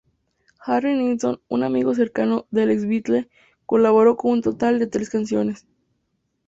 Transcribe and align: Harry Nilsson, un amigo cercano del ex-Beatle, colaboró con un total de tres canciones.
Harry 0.61 0.95
Nilsson, 0.95 1.41
un 1.47 1.61
amigo 1.61 1.93
cercano 1.93 2.47
del 2.49 2.71
ex-Beatle, 2.71 3.29
colaboró 3.67 4.17
con 4.17 4.31
un 4.31 4.41
total 4.41 4.79
de 4.79 4.87
tres 4.87 5.11
canciones. 5.11 5.67